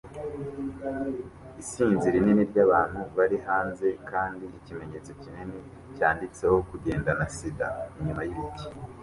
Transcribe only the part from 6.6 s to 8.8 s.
"KUGENDANA SIDA" inyuma yibiti